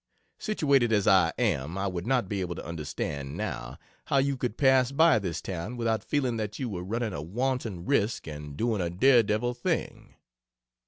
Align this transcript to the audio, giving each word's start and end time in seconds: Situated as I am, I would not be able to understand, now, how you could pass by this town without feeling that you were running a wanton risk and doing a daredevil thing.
Situated 0.39 0.91
as 0.91 1.05
I 1.05 1.31
am, 1.37 1.77
I 1.77 1.85
would 1.85 2.07
not 2.07 2.27
be 2.27 2.41
able 2.41 2.55
to 2.55 2.65
understand, 2.65 3.37
now, 3.37 3.77
how 4.05 4.17
you 4.17 4.35
could 4.35 4.57
pass 4.57 4.91
by 4.91 5.19
this 5.19 5.43
town 5.43 5.77
without 5.77 6.03
feeling 6.03 6.37
that 6.37 6.57
you 6.57 6.69
were 6.69 6.81
running 6.83 7.13
a 7.13 7.21
wanton 7.21 7.85
risk 7.85 8.25
and 8.25 8.57
doing 8.57 8.81
a 8.81 8.89
daredevil 8.89 9.53
thing. 9.53 10.15